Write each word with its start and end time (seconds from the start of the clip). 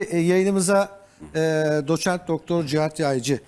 E, 0.00 0.18
yayınımıza 0.18 1.00
e, 1.34 1.40
doçent 1.88 2.28
doktor 2.28 2.64
Cihat 2.64 3.00
Yaycı, 3.00 3.40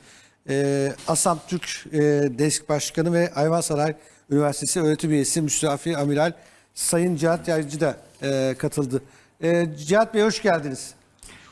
e, 0.48 0.92
Asam 1.08 1.38
Türk 1.48 1.86
e, 1.92 1.98
Desk 2.38 2.68
Başkanı 2.68 3.12
ve 3.12 3.32
Ayvansaray 3.34 3.94
Üniversitesi 4.30 4.80
öğretim 4.80 5.10
üyesi 5.10 5.42
Müstafi 5.42 5.96
Amiral 5.96 6.32
Sayın 6.74 7.16
Cihat 7.16 7.48
Yaycı 7.48 7.80
da 7.80 7.96
e, 8.22 8.54
katıldı. 8.58 9.02
E, 9.42 9.66
Cihat 9.86 10.14
Bey 10.14 10.22
hoş 10.22 10.42
geldiniz. 10.42 10.94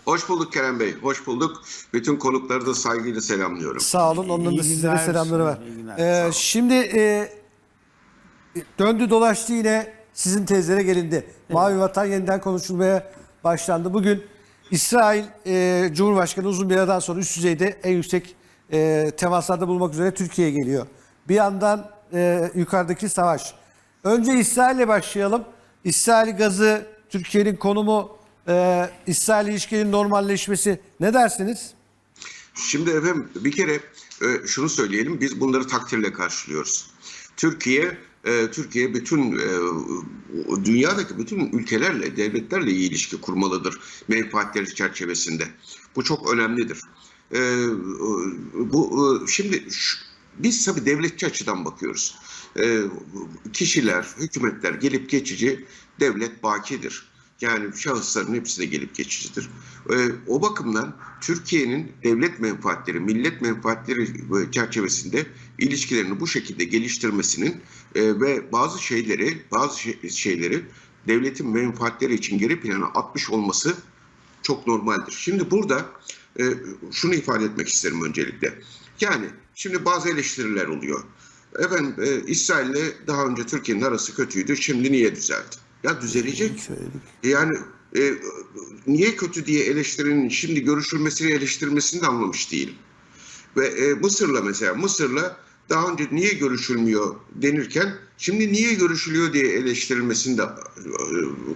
Hoş 0.05 0.29
bulduk 0.29 0.53
Kerem 0.53 0.81
Bey, 0.81 0.95
hoş 1.03 1.27
bulduk. 1.27 1.63
Bütün 1.93 2.17
konukları 2.17 2.67
da 2.67 2.75
saygıyla 2.75 3.21
selamlıyorum. 3.21 3.81
Sağ 3.81 4.11
olun. 4.11 4.29
Onların 4.29 4.59
da 4.59 4.63
sizlere 4.63 4.99
selamları 4.99 5.45
var. 5.45 5.59
E, 5.99 6.23
olun. 6.25 6.31
şimdi 6.31 6.75
e, 6.75 7.33
döndü 8.79 9.11
dolaştı 9.11 9.53
yine 9.53 9.93
sizin 10.13 10.47
tezlere 10.47 10.83
gelindi. 10.83 11.27
Mavi 11.49 11.79
Vatan 11.79 12.05
yeniden 12.05 12.41
konuşulmaya 12.41 13.13
başlandı. 13.45 13.95
Bugün 13.95 14.25
İsrail 14.71 15.25
e, 15.47 15.89
Cumhurbaşkanı 15.95 16.49
uzun 16.49 16.71
bir 16.71 16.77
aradan 16.77 16.99
sonra 16.99 17.21
üst 17.21 17.37
düzeyde 17.37 17.81
en 17.83 17.93
yüksek 17.93 18.37
e, 18.73 19.11
temaslarda 19.17 19.69
bulmak 19.69 19.93
üzere 19.93 20.15
Türkiye'ye 20.15 20.55
geliyor. 20.55 20.87
Bir 21.29 21.35
yandan 21.35 21.91
e, 22.13 22.51
yukarıdaki 22.55 23.09
savaş. 23.09 23.55
Önce 24.05 24.33
İsrail'le 24.33 24.89
başlayalım. 24.89 25.45
İsrail 25.85 26.37
gazı, 26.37 26.87
Türkiye'nin 27.09 27.57
konumu, 27.57 28.19
e, 28.49 28.87
İsrail 29.07 29.49
ilişkilerinin 29.49 29.93
normalleşmesi 29.93 30.81
ne 31.01 31.15
dersiniz? 31.15 31.71
Şimdi 32.55 32.91
efendim 32.91 33.29
bir 33.35 33.53
kere 33.53 33.75
e, 34.23 34.47
şunu 34.47 34.69
söyleyelim, 34.69 35.21
biz 35.21 35.41
bunları 35.41 35.67
takdirle 35.67 36.13
karşılıyoruz. 36.13 36.91
Türkiye, 37.37 37.99
e, 38.27 38.51
Türkiye 38.51 38.95
bütün 38.95 39.39
e, 39.39 39.49
dünyadaki 40.65 41.19
bütün 41.19 41.53
ülkelerle, 41.53 42.17
devletlerle 42.17 42.71
iyi 42.71 42.91
ilişki 42.91 43.21
kurmalıdır 43.21 43.81
menfaatleri 44.09 44.75
çerçevesinde. 44.75 45.49
Bu 45.97 46.05
çok 46.05 46.33
önemlidir. 46.33 46.81
E, 47.35 47.67
bu 48.55 49.25
şimdi 49.29 49.65
biz 50.39 50.65
tabii 50.65 50.87
devletçi 50.87 51.27
açıdan 51.27 51.65
bakıyoruz. 51.65 52.19
Kişiler, 53.53 54.07
hükümetler 54.19 54.75
gelip 54.75 55.11
geçici, 55.11 55.65
devlet 56.01 56.43
bakidir. 56.43 57.09
Yani 57.41 57.77
şahısların 57.77 58.35
hepsi 58.35 58.61
de 58.61 58.65
gelip 58.65 58.95
geçicidir. 58.95 59.51
O 60.27 60.43
bakımdan 60.43 60.97
Türkiye'nin 61.21 61.93
devlet 62.05 62.41
menfaatleri, 62.41 63.01
millet 63.01 63.43
menfaatleri 63.43 64.07
çerçevesinde 64.51 65.27
ilişkilerini 65.59 66.21
bu 66.21 66.27
şekilde 66.27 66.65
geliştirmesinin 66.65 67.61
e, 67.95 68.21
ve 68.21 68.53
bazı 68.53 68.83
şeyleri, 68.83 69.43
bazı 69.51 69.81
şey- 69.81 70.11
şeyleri 70.11 70.63
devletin 71.09 71.49
menfaatleri 71.49 72.15
için 72.15 72.39
geri 72.39 72.61
plana 72.61 72.87
atmış 72.87 73.31
olması 73.31 73.75
çok 74.43 74.67
normaldir. 74.67 75.13
Şimdi 75.19 75.51
burada 75.51 75.87
e, 76.41 76.45
şunu 76.93 77.15
ifade 77.15 77.45
etmek 77.45 77.69
isterim 77.69 78.05
öncelikle. 78.05 78.59
Yani 79.01 79.27
şimdi 79.55 79.85
bazı 79.85 80.09
eleştiriler 80.09 80.67
oluyor. 80.67 81.05
Efendim 81.59 81.95
e, 82.03 82.23
İsrail'le 82.27 83.07
daha 83.07 83.27
önce 83.27 83.47
Türkiye'nin 83.47 83.83
arası 83.83 84.17
kötüydü. 84.17 84.57
Şimdi 84.57 84.93
niye 84.93 85.17
düzeldi? 85.17 85.57
Ya 85.85 86.01
düzelecek. 86.01 86.69
Yani 87.23 87.59
e, 87.97 88.15
niye 88.87 89.17
kötü 89.17 89.47
diye 89.47 89.65
eleştirinin 89.65 90.29
şimdi 90.29 90.65
görüşülmesini 90.65 91.31
eleştirmesini 91.31 92.03
de 92.03 92.07
anlamış 92.07 92.53
değilim. 92.53 92.75
Ve 93.57 93.67
e, 93.67 93.95
Mısır'la 93.95 94.41
mesela 94.41 94.75
Mısır'la 94.75 95.37
daha 95.69 95.93
önce 95.93 96.09
niye 96.13 96.33
görüşülmüyor 96.33 97.17
denirken 97.35 97.99
şimdi 98.19 98.53
niye 98.53 98.75
görüşülüyor 98.75 99.33
diye 99.33 99.45
eleştirilmesini 99.45 100.39
de 100.39 100.43
e, 100.43 100.49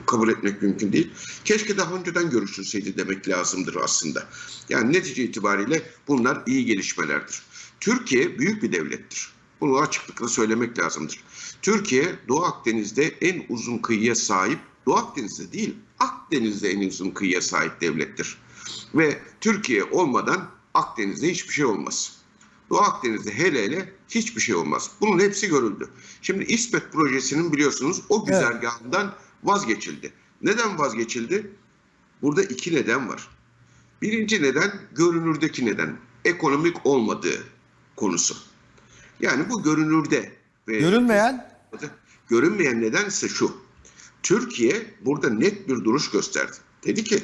kabul 0.06 0.28
etmek 0.28 0.62
mümkün 0.62 0.92
değil. 0.92 1.10
Keşke 1.44 1.76
daha 1.76 1.94
önceden 1.94 2.30
görüşülseydi 2.30 2.96
demek 2.96 3.28
lazımdır 3.28 3.76
aslında. 3.82 4.28
Yani 4.68 4.92
netice 4.92 5.24
itibariyle 5.24 5.82
bunlar 6.08 6.42
iyi 6.46 6.64
gelişmelerdir. 6.64 7.42
Türkiye 7.80 8.38
büyük 8.38 8.62
bir 8.62 8.72
devlettir. 8.72 9.30
Bunu 9.60 9.78
açıklıkla 9.78 10.28
söylemek 10.28 10.78
lazımdır. 10.78 11.20
Türkiye 11.62 12.14
Doğu 12.28 12.44
Akdeniz'de 12.44 13.04
en 13.20 13.42
uzun 13.48 13.78
kıyıya 13.78 14.14
sahip, 14.14 14.58
Doğu 14.86 14.96
Akdeniz'de 14.96 15.52
değil, 15.52 15.74
Akdeniz'de 15.98 16.70
en 16.70 16.88
uzun 16.88 17.10
kıyıya 17.10 17.40
sahip 17.42 17.80
devlettir. 17.80 18.38
Ve 18.94 19.18
Türkiye 19.40 19.84
olmadan 19.84 20.50
Akdeniz'de 20.74 21.30
hiçbir 21.30 21.52
şey 21.52 21.64
olmaz. 21.64 22.16
Doğu 22.70 22.80
Akdeniz'de 22.80 23.38
hele 23.38 23.64
hele 23.64 23.92
hiçbir 24.08 24.40
şey 24.40 24.54
olmaz. 24.54 24.90
Bunun 25.00 25.18
hepsi 25.18 25.48
görüldü. 25.48 25.88
Şimdi 26.22 26.44
İsmet 26.44 26.92
projesinin 26.92 27.52
biliyorsunuz 27.52 28.02
o 28.08 28.26
güzergahından 28.26 29.14
vazgeçildi. 29.44 30.12
Neden 30.42 30.78
vazgeçildi? 30.78 31.50
Burada 32.22 32.42
iki 32.42 32.74
neden 32.74 33.08
var. 33.08 33.28
Birinci 34.02 34.42
neden 34.42 34.72
görünürdeki 34.92 35.66
neden. 35.66 35.96
Ekonomik 36.24 36.86
olmadığı 36.86 37.44
konusu. 37.96 38.36
Yani 39.20 39.50
bu 39.50 39.62
görünürde. 39.62 40.32
Ve 40.68 40.78
Görünmeyen 40.78 41.50
Görünmeyen 42.28 42.80
neden 42.80 43.06
ise 43.06 43.28
şu. 43.28 43.56
Türkiye 44.22 44.94
burada 45.00 45.30
net 45.30 45.68
bir 45.68 45.84
duruş 45.84 46.10
gösterdi. 46.10 46.56
Dedi 46.84 47.04
ki 47.04 47.22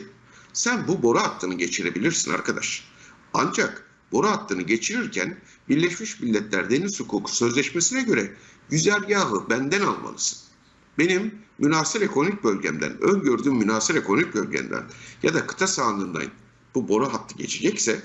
sen 0.53 0.89
bu 0.89 1.03
boru 1.03 1.19
hattını 1.19 1.55
geçirebilirsin 1.55 2.33
arkadaş. 2.33 2.85
Ancak 3.39 3.85
boru 4.13 4.27
hattını 4.27 4.63
geçirirken 4.63 5.37
Birleşmiş 5.69 6.21
Milletler 6.21 6.71
Deniz 6.71 7.01
Hukuku 7.01 7.33
Sözleşmesi'ne 7.33 8.03
göre 8.03 8.35
güzergahı 8.71 9.51
benden 9.51 9.81
almalısın. 9.81 10.39
Benim 10.99 11.35
münasır 11.59 12.01
ekonomik 12.01 12.45
bölgemden, 12.45 13.03
öngördüğüm 13.03 13.55
münasır 13.55 13.95
ekonomik 13.95 14.35
bölgemden 14.35 14.85
ya 15.23 15.35
da 15.35 15.47
kıta 15.47 15.67
sahanlığından 15.67 16.23
bu 16.75 16.89
boru 16.89 17.13
hattı 17.13 17.35
geçecekse 17.35 18.03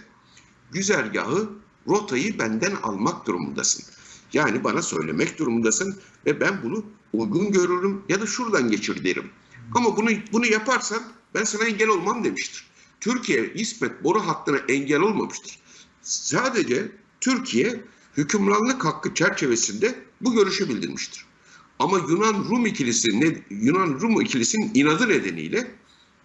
güzergahı, 0.72 1.50
rotayı 1.88 2.40
benden 2.40 2.76
almak 2.84 3.28
durumundasın. 3.28 3.86
Yani 4.34 4.64
bana 4.64 4.82
söylemek 4.82 5.40
durumundasın 5.40 6.00
ve 6.26 6.40
ben 6.40 6.64
bunu 6.64 6.86
uygun 7.14 7.52
görürüm 7.52 8.02
ya 8.10 8.22
da 8.22 8.26
şuradan 8.26 8.72
geçir 8.72 9.04
derim. 9.04 9.30
Ama 9.76 9.98
bunu 9.98 10.10
bunu 10.32 10.46
yaparsan 10.46 11.04
ben 11.34 11.44
sana 11.44 11.64
engel 11.64 11.88
olmam 11.88 12.24
demiştir. 12.24 12.71
Türkiye 13.02 13.54
İsmet 13.54 14.04
boru 14.04 14.28
hattına 14.28 14.58
engel 14.58 15.00
olmamıştır. 15.00 15.60
Sadece 16.02 16.92
Türkiye 17.22 17.82
hükümranlık 18.18 18.86
hakkı 18.86 19.14
çerçevesinde 19.14 19.96
bu 20.22 20.34
görüşü 20.34 20.70
bildirmiştir. 20.70 21.26
Ama 21.80 21.98
Yunan 21.98 22.46
Rum 22.50 22.66
ikilisi 22.66 23.22
ne 23.22 23.42
Yunan 23.50 24.00
Rum 24.02 24.22
ikilisinin 24.22 24.72
inadı 24.74 25.10
nedeniyle 25.10 25.72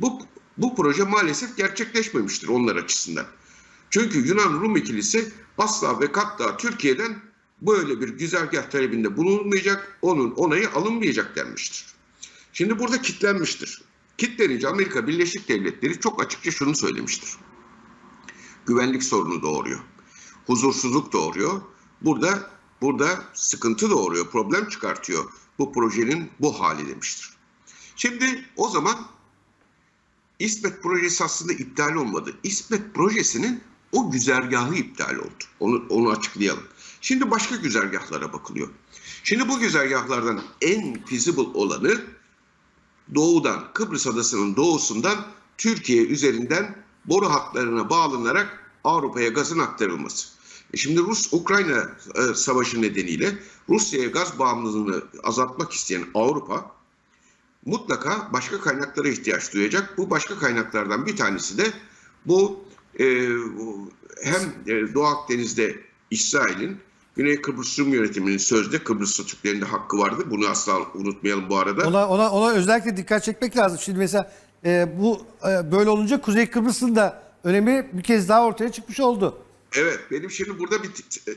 bu 0.01 0.23
bu 0.59 0.77
proje 0.77 1.05
maalesef 1.05 1.57
gerçekleşmemiştir 1.57 2.49
onlar 2.49 2.77
açısından. 2.77 3.27
Çünkü 3.91 4.29
Yunan 4.29 4.53
Rum 4.53 4.77
ikilisi 4.77 5.33
asla 5.59 6.01
ve 6.01 6.13
katta 6.13 6.57
Türkiye'den 6.57 7.17
böyle 7.63 8.01
bir 8.01 8.09
güzergah 8.09 8.71
talebinde 8.71 9.17
bulunmayacak, 9.17 9.99
onun 10.03 10.31
onayı 10.31 10.71
alınmayacak 10.71 11.37
denmiştir. 11.37 11.87
Şimdi 12.53 12.79
burada 12.79 13.03
kitlenmiştir. 13.03 13.83
Kitlenince 14.19 14.69
Amerika 14.69 15.07
Birleşik 15.07 15.49
Devletleri 15.49 16.01
çok 16.01 16.25
açıkça 16.25 16.51
şunu 16.51 16.77
söylemiştir. 16.77 17.31
Güvenlik 18.67 19.03
sorunu 19.03 19.43
doğuruyor. 19.43 19.81
Huzursuzluk 20.47 21.13
doğuruyor. 21.13 21.63
Burada 22.03 22.51
burada 22.81 23.25
sıkıntı 23.35 23.91
doğuruyor, 23.91 24.31
problem 24.31 24.69
çıkartıyor 24.69 25.33
bu 25.59 25.73
projenin 25.73 26.31
bu 26.41 26.61
hali 26.61 26.89
demiştir. 26.89 27.31
Şimdi 27.97 28.45
o 28.57 28.69
zaman 28.69 29.07
İsmet 30.39 30.83
projesi 30.83 31.25
aslında 31.25 31.53
iptal 31.53 31.95
olmadı. 31.95 32.35
İsmet 32.43 32.95
projesinin 32.95 33.63
o 33.93 34.11
güzergahı 34.11 34.75
iptal 34.75 35.17
oldu. 35.17 35.45
Onu, 35.61 35.87
onu 35.89 36.11
açıklayalım. 36.11 36.65
Şimdi 37.01 37.31
başka 37.31 37.57
güzergahlara 37.57 38.33
bakılıyor. 38.33 38.69
Şimdi 39.25 39.49
bu 39.49 39.59
güzergahlardan 39.59 40.43
en 40.61 41.05
feasible 41.05 41.41
olanı 41.41 42.01
doğudan, 43.15 43.65
Kıbrıs 43.75 44.07
Adası'nın 44.07 44.57
doğusundan 44.57 45.27
Türkiye 45.59 46.07
üzerinden 46.07 46.77
boru 47.05 47.31
hatlarına 47.31 47.91
bağlanarak 47.91 48.73
Avrupa'ya 48.85 49.29
gazın 49.29 49.59
aktarılması. 49.59 50.29
E 50.75 50.77
Şimdi 50.77 51.01
Rus-Ukrayna 51.01 51.91
e, 52.15 52.35
savaşı 52.35 52.83
nedeniyle 52.83 53.39
Rusya'ya 53.69 54.09
gaz 54.09 54.39
bağımlılığını 54.39 55.03
azaltmak 55.23 55.73
isteyen 55.73 56.05
Avrupa 56.15 56.77
mutlaka 57.67 58.31
başka 58.33 58.61
kaynaklara 58.61 59.09
ihtiyaç 59.09 59.55
duyacak. 59.55 59.99
Bu 59.99 60.11
başka 60.11 60.39
kaynaklardan 60.39 61.07
bir 61.07 61.17
tanesi 61.17 61.59
de 61.59 61.73
bu 62.27 62.65
e, 63.01 63.29
hem 64.23 64.43
Doğu 64.95 65.05
Akdeniz'de 65.05 65.81
İsrail'in 66.11 66.81
Güney 67.17 67.41
Kıbrıs 67.41 67.79
Rum 67.79 67.89
yönetiminin 67.89 68.39
sözde 68.39 68.79
Kıbrıs 68.79 69.17
Türklerinde 69.17 69.65
hakkı 69.65 69.99
vardı. 69.99 70.25
Bunu 70.31 70.49
asla 70.49 70.73
unutmayalım 70.95 71.49
bu 71.51 71.59
arada. 71.59 71.89
Ona 71.89 72.09
ona 72.09 72.31
ona 72.31 72.53
özellikle 72.53 72.97
dikkat 72.97 73.25
çekmek 73.25 73.57
lazım. 73.57 73.79
Şimdi 73.83 73.99
mesela 73.99 74.33
e, 74.65 74.89
bu 75.01 75.23
e, 75.49 75.73
böyle 75.73 75.91
olunca 75.91 76.21
Kuzey 76.21 76.51
Kıbrıs'ın 76.51 76.97
da 76.97 77.23
önemi 77.45 77.91
bir 77.93 78.03
kez 78.03 78.29
daha 78.29 78.45
ortaya 78.45 78.73
çıkmış 78.73 79.01
oldu. 79.01 79.39
Evet, 79.75 80.01
benim 80.11 80.31
şimdi 80.31 80.59
burada 80.59 80.83
bir 80.83 80.91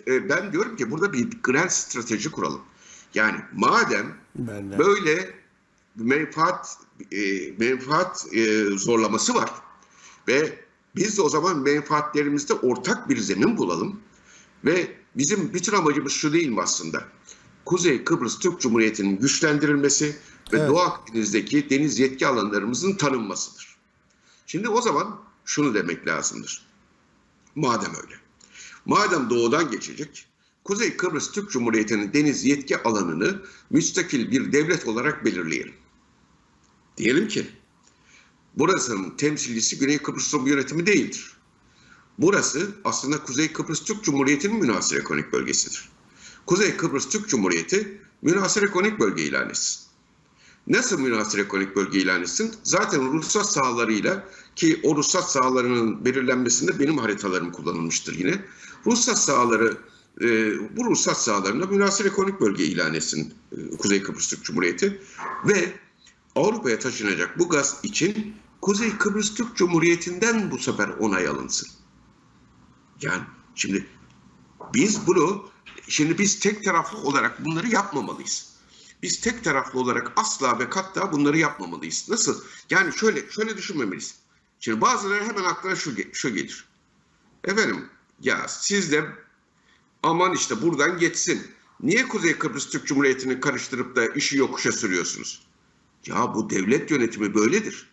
e, 0.08 0.30
ben 0.30 0.52
diyorum 0.52 0.76
ki 0.76 0.92
burada 0.92 1.14
bir 1.14 1.30
grand 1.44 1.70
strateji 1.70 2.32
kuralım. 2.32 2.62
Yani 3.14 3.38
madem 3.54 4.08
Ben 4.36 4.72
de. 4.72 4.78
böyle 4.78 5.30
menfaat 5.96 6.78
e, 7.12 7.52
menfaat 7.58 8.28
e, 8.34 8.64
zorlaması 8.78 9.36
var. 9.36 9.50
Ve 10.28 10.60
biz 10.96 11.18
de 11.18 11.22
o 11.22 11.30
zaman 11.30 11.58
menfaatlerimizde 11.60 12.54
ortak 12.54 13.10
bir 13.10 13.18
zemin 13.18 13.58
bulalım. 13.58 14.00
Ve 14.66 14.99
bizim 15.16 15.54
bütün 15.54 15.74
amacımız 15.74 16.12
şu 16.12 16.34
değil 16.34 16.50
mi 16.50 16.62
aslında? 16.62 17.04
Kuzey 17.66 18.04
Kıbrıs 18.04 18.40
Türk 18.40 18.62
Cumhuriyeti'nin 18.62 19.20
güçlendirilmesi 19.20 20.06
ve 20.54 20.58
Evet. 20.58 20.70
Doğu 20.70 20.80
Akdeniz'deki 20.80 21.70
deniz 21.70 22.00
yetki 22.00 22.28
alanlarımızın 22.28 22.94
tanınmasıdır. 22.94 23.78
Şimdi 24.48 24.70
o 24.70 24.82
zaman 24.82 25.22
şunu 25.46 25.74
demek 25.74 26.08
lazımdır. 26.08 26.66
Madem 27.56 27.92
öyle. 28.04 28.16
Madem 28.86 29.30
doğudan 29.30 29.72
geçecek, 29.72 30.28
Kuzey 30.64 30.98
Kıbrıs 30.98 31.32
Türk 31.32 31.52
Cumhuriyeti'nin 31.52 32.14
deniz 32.14 32.46
yetki 32.46 32.84
alanını 32.84 33.42
müstakil 33.70 34.32
bir 34.32 34.52
devlet 34.52 34.88
olarak 34.88 35.26
belirleyelim. 35.26 35.74
Diyelim 36.98 37.28
ki 37.28 37.48
burasının 38.58 39.18
temsilcisi 39.18 39.80
Güney 39.80 39.98
Kıbrıs 39.98 40.34
Rum 40.34 40.48
yönetimi 40.48 40.86
değildir. 40.86 41.39
Burası 42.20 42.68
aslında 42.84 43.24
Kuzey 43.24 43.54
Kıbrıs 43.54 43.84
Türk 43.84 44.04
Cumhuriyeti'nin 44.04 44.56
münhasır 44.56 44.98
ekonomik 44.98 45.34
bölgesidir. 45.34 45.90
Kuzey 46.46 46.78
Kıbrıs 46.78 47.10
Türk 47.10 47.30
Cumhuriyeti 47.30 48.02
münhasır 48.22 48.64
ekonomik 48.64 49.00
bölge 49.00 49.24
ilan 49.24 49.50
etsin. 49.50 49.82
Nasıl 50.68 51.00
münhasır 51.00 51.40
ekonomik 51.40 51.76
bölge 51.76 52.00
ilan 52.00 52.22
etsin? 52.22 52.56
Zaten 52.64 53.14
ruhsat 53.14 53.52
sahalarıyla 53.52 54.28
ki 54.56 54.80
o 54.84 54.96
ruhsat 54.96 55.32
sahalarının 55.32 56.06
belirlenmesinde 56.06 56.80
benim 56.80 56.98
haritalarım 56.98 57.52
kullanılmıştır 57.52 58.16
yine. 58.18 58.46
Ruhsat 58.86 59.20
sahaları 59.20 59.78
e, 60.22 60.28
bu 60.78 60.86
ruhsat 60.86 61.22
sahalarına 61.22 61.66
münhasır 61.66 62.06
ekonomik 62.06 62.42
bölge 62.42 62.66
ilan 62.66 62.94
etsin 62.94 63.34
e, 63.52 63.78
Kuzey 63.78 64.04
Kıbrıs 64.04 64.28
Türk 64.28 64.44
Cumhuriyeti 64.44 65.02
ve 65.48 65.74
Avrupa'ya 66.36 66.80
taşınacak 66.80 67.40
bu 67.40 67.50
gaz 67.50 67.80
için 67.84 68.36
Kuzey 68.62 68.98
Kıbrıs 68.98 69.34
Türk 69.34 69.56
Cumhuriyeti'nden 69.56 70.52
bu 70.52 70.58
sefer 70.58 70.90
onay 70.90 71.28
alınsın. 71.28 71.70
Yani 73.02 73.24
şimdi 73.56 73.88
biz 74.74 75.08
bunu 75.08 75.50
şimdi 75.88 76.18
biz 76.18 76.40
tek 76.40 76.64
taraflı 76.64 76.98
olarak 76.98 77.46
bunları 77.46 77.68
yapmamalıyız. 77.68 78.50
Biz 79.04 79.22
tek 79.22 79.44
taraflı 79.44 79.80
olarak 79.80 80.12
asla 80.16 80.60
ve 80.60 80.70
katta 80.70 81.12
bunları 81.12 81.38
yapmamalıyız. 81.38 82.10
Nasıl? 82.10 82.44
Yani 82.70 82.94
şöyle 82.94 83.30
şöyle 83.32 83.58
düşünmemeliyiz. 83.58 84.16
Şimdi 84.60 84.82
bazıları 84.82 85.24
hemen 85.24 85.44
aklına 85.44 85.76
şu, 85.76 85.92
şu 86.14 86.30
gelir. 86.30 86.66
Efendim 87.44 87.90
ya 88.22 88.48
siz 88.48 88.92
de 88.92 89.06
aman 90.04 90.34
işte 90.34 90.62
buradan 90.62 90.98
geçsin. 90.98 91.48
Niye 91.80 92.08
Kuzey 92.08 92.38
Kıbrıs 92.38 92.70
Türk 92.70 92.88
Cumhuriyeti'ni 92.88 93.40
karıştırıp 93.40 93.96
da 93.96 94.06
işi 94.08 94.38
yokuşa 94.38 94.72
sürüyorsunuz? 94.72 95.48
Ya 96.06 96.36
bu 96.36 96.50
devlet 96.50 96.92
yönetimi 96.92 97.34
böyledir. 97.34 97.90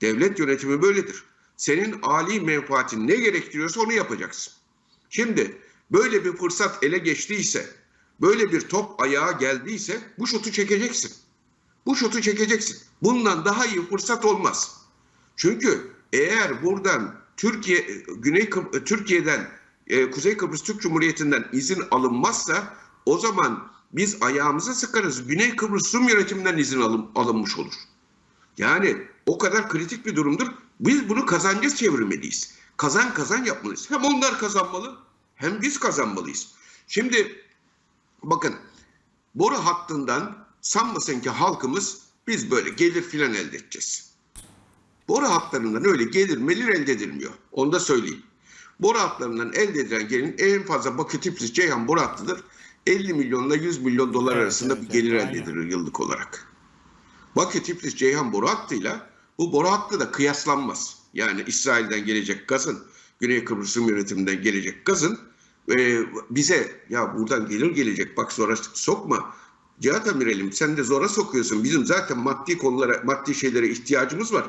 Devlet 0.00 0.38
yönetimi 0.38 0.82
böyledir. 0.82 1.24
Senin 1.60 2.02
âli 2.02 2.40
menfaatin 2.40 3.08
ne 3.08 3.16
gerektiriyorsa 3.16 3.80
onu 3.80 3.92
yapacaksın. 3.92 4.52
Şimdi 5.10 5.58
böyle 5.92 6.24
bir 6.24 6.32
fırsat 6.32 6.84
ele 6.84 6.98
geçtiyse, 6.98 7.66
böyle 8.20 8.52
bir 8.52 8.60
top 8.60 9.00
ayağa 9.00 9.32
geldiyse 9.32 10.00
bu 10.18 10.26
şutu 10.26 10.52
çekeceksin. 10.52 11.12
Bu 11.86 11.96
şutu 11.96 12.20
çekeceksin. 12.20 12.78
Bundan 13.02 13.44
daha 13.44 13.66
iyi 13.66 13.86
fırsat 13.86 14.24
olmaz. 14.24 14.80
Çünkü 15.36 15.92
eğer 16.12 16.62
buradan 16.62 17.20
Türkiye 17.36 17.80
Güney 18.16 18.44
Kıbr- 18.44 18.84
Türkiye'den 18.84 19.48
e, 19.86 20.10
Kuzey 20.10 20.36
Kıbrıs 20.36 20.62
Türk 20.62 20.80
Cumhuriyeti'nden 20.80 21.48
izin 21.52 21.82
alınmazsa 21.90 22.76
o 23.06 23.18
zaman 23.18 23.70
biz 23.92 24.22
ayağımıza 24.22 24.74
sıkarız. 24.74 25.26
Güney 25.26 25.56
Kıbrıs 25.56 25.94
Rum 25.94 26.08
yönetiminden 26.08 26.58
izin 26.58 26.80
alın, 26.80 27.10
alınmış 27.14 27.58
olur. 27.58 27.74
Yani 28.58 29.09
o 29.26 29.38
kadar 29.38 29.68
kritik 29.68 30.06
bir 30.06 30.16
durumdur. 30.16 30.46
Biz 30.80 31.08
bunu 31.08 31.26
kazanca 31.26 31.70
çevirmeliyiz. 31.70 32.54
Kazan 32.76 33.14
kazan 33.14 33.44
yapmalıyız. 33.44 33.90
Hem 33.90 34.04
onlar 34.04 34.38
kazanmalı 34.38 34.98
hem 35.34 35.62
biz 35.62 35.78
kazanmalıyız. 35.78 36.48
Şimdi 36.88 37.44
bakın 38.22 38.54
boru 39.34 39.54
hattından 39.54 40.46
sanmasın 40.60 41.20
ki 41.20 41.30
halkımız 41.30 41.98
biz 42.26 42.50
böyle 42.50 42.70
gelir 42.70 43.02
filan 43.02 43.34
elde 43.34 43.56
edeceğiz. 43.56 44.10
Boru 45.08 45.26
hatlarından 45.26 45.84
öyle 45.84 46.04
gelir 46.04 46.36
melir 46.36 46.68
elde 46.68 46.92
edilmiyor. 46.92 47.32
Onu 47.52 47.72
da 47.72 47.80
söyleyeyim. 47.80 48.22
Boru 48.80 48.98
hatlarından 48.98 49.52
elde 49.52 49.80
edilen 49.80 50.08
gelirin 50.08 50.36
en 50.38 50.62
fazla 50.62 50.98
Bakü 50.98 51.20
Tiflis 51.20 51.52
Ceyhan 51.52 51.88
boru 51.88 52.00
hattıdır. 52.00 52.44
50 52.86 53.14
milyonla 53.14 53.56
100 53.56 53.78
milyon 53.78 54.14
dolar 54.14 54.32
Evet, 54.32 54.42
arasında 54.42 54.74
evet, 54.74 54.82
bir 54.82 54.88
gelir 54.88 55.12
evet, 55.12 55.24
elde 55.30 55.38
edilir 55.38 55.70
yıllık 55.70 56.00
olarak. 56.00 56.52
Bakü 57.36 57.62
Tiflis 57.62 57.96
Ceyhan 57.96 58.32
boru 58.32 58.48
hattıyla 58.48 59.09
bu 59.40 59.52
boru 59.52 59.70
hattı 59.70 60.00
da 60.00 60.10
kıyaslanmaz. 60.10 60.96
Yani 61.14 61.44
İsrail'den 61.46 62.04
gelecek 62.04 62.48
gazın, 62.48 62.78
Güney 63.20 63.44
Kıbrıs 63.44 63.76
Rum 63.76 63.88
yönetiminden 63.88 64.42
gelecek 64.42 64.86
gazın 64.86 65.18
e, 65.70 65.98
bize 66.30 66.70
ya 66.88 67.18
buradan 67.18 67.48
gelir 67.48 67.70
gelecek 67.70 68.16
bak 68.16 68.32
sonra 68.32 68.56
sokma. 68.56 69.34
Cihat 69.80 70.08
Amirelim 70.08 70.52
sen 70.52 70.76
de 70.76 70.82
zora 70.82 71.08
sokuyorsun. 71.08 71.64
Bizim 71.64 71.86
zaten 71.86 72.18
maddi 72.18 72.58
konulara, 72.58 73.02
maddi 73.04 73.34
şeylere 73.34 73.68
ihtiyacımız 73.68 74.32
var. 74.32 74.46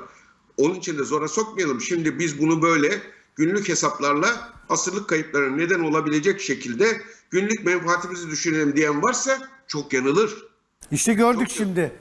Onun 0.57 0.75
için 0.75 0.97
de 0.97 1.03
zora 1.03 1.27
sokmayalım. 1.27 1.81
Şimdi 1.81 2.19
biz 2.19 2.39
bunu 2.41 2.61
böyle 2.61 3.01
günlük 3.35 3.69
hesaplarla 3.69 4.53
asırlık 4.69 5.09
kayıplarına 5.09 5.55
neden 5.55 5.79
olabilecek 5.79 6.41
şekilde 6.41 7.01
günlük 7.29 7.65
menfaatimizi 7.65 8.29
düşünelim 8.29 8.75
diyen 8.75 9.03
varsa 9.03 9.49
çok 9.67 9.93
yanılır. 9.93 10.45
İşte 10.91 11.13
gördük 11.13 11.49
Çok- 11.49 11.57
şimdi. 11.57 11.91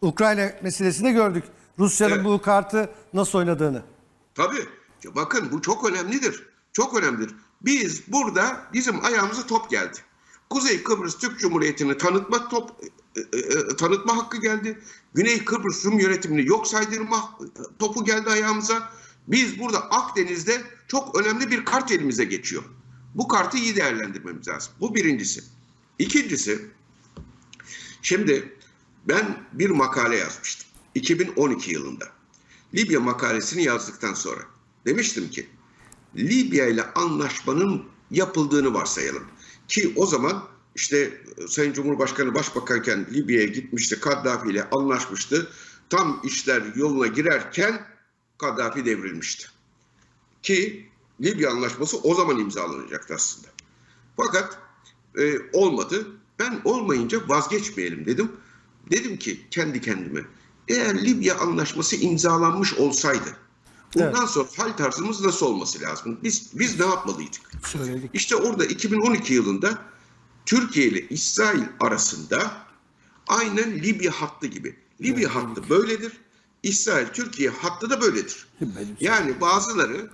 Ukrayna 0.00 0.52
meselesinde 0.62 1.12
gördük. 1.12 1.44
Rusya'nın 1.80 2.14
Evet. 2.14 2.24
bu 2.24 2.42
kartı 2.42 2.90
nasıl 3.14 3.38
oynadığını. 3.38 3.82
Tabii. 4.34 4.66
Bakın 5.14 5.52
bu 5.52 5.62
çok 5.62 5.90
önemlidir. 5.90 6.46
Çok 6.72 6.98
önemlidir. 6.98 7.34
Biz 7.62 8.12
burada 8.12 8.60
bizim 8.72 9.04
ayağımıza 9.04 9.46
top 9.46 9.70
geldi. 9.70 9.98
Kuzey 10.50 10.82
Kıbrıs 10.82 11.18
Türk 11.18 11.38
Cumhuriyeti'ni 11.38 11.98
tanıtma 11.98 12.48
top 12.48 12.70
e, 13.16 13.20
e, 13.20 13.40
e, 13.40 13.76
tanıtma 13.76 14.16
hakkı 14.16 14.40
geldi. 14.40 14.78
Güney 15.14 15.44
Kıbrıs 15.44 15.84
Rum 15.84 15.98
yönetimini 15.98 16.46
yok 16.46 16.66
saydırma 16.66 17.38
topu 17.78 18.04
geldi 18.04 18.30
ayağımıza. 18.30 18.90
Biz 19.28 19.58
burada 19.58 19.78
Akdeniz'de 19.90 20.62
çok 20.88 21.20
önemli 21.20 21.50
bir 21.50 21.64
kart 21.64 21.92
elimize 21.92 22.24
geçiyor. 22.24 22.62
Bu 23.14 23.28
kartı 23.28 23.56
iyi 23.56 23.76
değerlendirmemiz 23.76 24.48
lazım. 24.48 24.72
Bu 24.80 24.94
birincisi. 24.94 25.44
İkincisi, 25.98 26.66
şimdi 28.02 28.58
ben 29.08 29.36
bir 29.52 29.70
makale 29.70 30.16
yazmıştım. 30.16 30.69
2012 31.00 31.72
yılında. 31.72 32.08
Libya 32.74 33.00
makalesini 33.00 33.62
yazdıktan 33.62 34.14
sonra 34.14 34.40
demiştim 34.86 35.30
ki 35.30 35.48
Libya 36.16 36.66
ile 36.66 36.84
anlaşmanın 36.94 37.84
yapıldığını 38.10 38.74
varsayalım. 38.74 39.24
Ki 39.68 39.92
o 39.96 40.06
zaman 40.06 40.44
işte 40.74 41.22
Sayın 41.48 41.72
Cumhurbaşkanı 41.72 42.34
başbakanken 42.34 43.06
Libya'ya 43.12 43.46
gitmişti, 43.46 44.00
Kaddafi 44.00 44.50
ile 44.50 44.70
anlaşmıştı. 44.70 45.50
Tam 45.90 46.20
işler 46.24 46.62
yoluna 46.74 47.06
girerken 47.06 47.86
Kaddafi 48.38 48.84
devrilmişti. 48.84 49.46
Ki 50.42 50.88
Libya 51.22 51.50
anlaşması 51.50 51.98
o 51.98 52.14
zaman 52.14 52.38
imzalanacaktı 52.38 53.14
aslında. 53.14 53.48
Fakat 54.16 54.58
e, 55.18 55.38
olmadı. 55.52 56.06
Ben 56.38 56.60
olmayınca 56.64 57.28
vazgeçmeyelim 57.28 58.06
dedim. 58.06 58.32
Dedim 58.90 59.16
ki 59.16 59.40
kendi 59.50 59.80
kendime 59.80 60.24
eğer 60.68 61.04
Libya 61.04 61.38
anlaşması 61.38 61.96
imzalanmış 61.96 62.74
olsaydı 62.74 63.36
bundan 63.94 64.14
Evet. 64.18 64.30
sonra 64.30 64.48
hal 64.56 64.72
tarzımız 64.76 65.20
nasıl 65.20 65.46
olması 65.46 65.80
lazım? 65.80 66.18
Biz 66.22 66.50
biz 66.54 66.80
ne 66.80 66.86
yapmalıydık? 66.86 67.40
Söyledik. 67.66 68.10
İşte 68.14 68.36
orada 68.36 68.64
2012 68.64 69.34
yılında 69.34 69.78
Türkiye 70.46 70.86
ile 70.86 71.08
İsrail 71.08 71.62
arasında 71.80 72.52
aynen 73.28 73.74
Libya 73.74 74.12
hattı 74.12 74.46
gibi. 74.46 74.76
Libya 75.02 75.34
hattı 75.34 75.68
böyledir. 75.70 76.12
İsrail 76.62 77.06
Türkiye 77.06 77.50
hattı 77.50 77.90
da 77.90 78.00
böyledir. 78.00 78.46
Yani 79.00 79.40
bazıları 79.40 80.10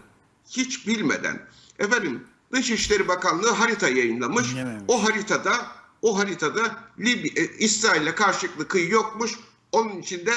hiç 0.50 0.86
bilmeden 0.86 1.46
efendim 1.78 2.24
Dışişleri 2.52 3.08
Bakanlığı 3.08 3.50
harita 3.50 3.88
yayınlamış. 3.88 4.50
Dinlememiş. 4.50 4.84
O 4.88 5.04
haritada 5.04 5.66
o 6.02 6.18
haritada 6.18 6.76
Libya, 6.98 7.32
e, 7.44 7.58
İsrail'le 7.58 8.14
karşılıklı 8.14 8.68
kıyı 8.68 8.88
yokmuş. 8.90 9.32
Onun 9.76 9.98
için 9.98 10.26
de 10.26 10.32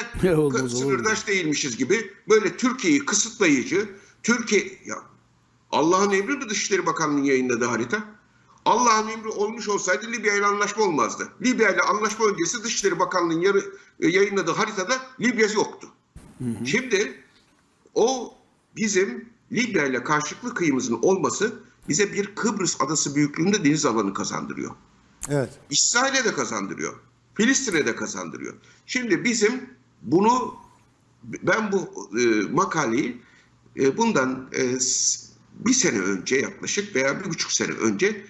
sınırdaş 0.68 1.26
değilmişiz 1.26 1.76
gibi 1.76 2.14
böyle 2.28 2.56
Türkiye'yi 2.56 3.04
kısıtlayıcı 3.04 3.88
Türkiye 4.22 4.78
ya 4.84 4.96
Allah'ın 5.72 6.10
emri 6.10 6.36
mi 6.36 6.48
Dışişleri 6.48 6.86
Bakanlığı'nın 6.86 7.24
yayınladığı 7.24 7.64
harita? 7.64 8.04
Allah'ın 8.64 9.08
emri 9.08 9.28
olmuş 9.28 9.68
olsaydı 9.68 10.12
Libya 10.12 10.34
ile 10.34 10.46
anlaşma 10.46 10.84
olmazdı. 10.84 11.28
Libya 11.42 11.70
ile 11.70 11.80
anlaşma 11.80 12.26
öncesi 12.26 12.64
Dışişleri 12.64 12.98
Bakanlığı'nın 12.98 13.40
yarı, 13.40 13.64
e, 14.00 14.08
yayınladığı 14.08 14.52
haritada 14.52 14.96
Libya 15.20 15.46
yoktu. 15.54 15.88
Şimdi 16.64 17.22
o 17.94 18.34
bizim 18.76 19.28
Libya 19.52 19.86
ile 19.86 20.04
karşılıklı 20.04 20.54
kıyımızın 20.54 20.98
olması 21.02 21.52
bize 21.88 22.12
bir 22.12 22.34
Kıbrıs 22.34 22.80
adası 22.80 23.14
büyüklüğünde 23.14 23.64
deniz 23.64 23.86
alanı 23.86 24.14
kazandırıyor. 24.14 24.70
Evet. 25.28 25.58
İsrail'e 25.70 26.24
de 26.24 26.32
kazandırıyor. 26.32 26.94
Filistin'e 27.40 27.86
de 27.86 27.96
kazandırıyor. 27.96 28.54
Şimdi 28.86 29.24
bizim 29.24 29.70
bunu 30.02 30.54
ben 31.22 31.72
bu 31.72 32.08
e, 32.20 32.24
makaleyi 32.52 33.22
e, 33.76 33.96
bundan 33.96 34.50
e, 34.56 34.74
bir 35.52 35.72
sene 35.72 35.98
önce 35.98 36.36
yaklaşık 36.36 36.96
veya 36.96 37.20
bir 37.20 37.24
buçuk 37.24 37.52
sene 37.52 37.72
önce 37.72 38.24